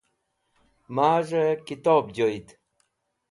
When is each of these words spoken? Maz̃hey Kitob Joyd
Maz̃hey 0.95 1.55
Kitob 1.65 2.05
Joyd 2.17 2.47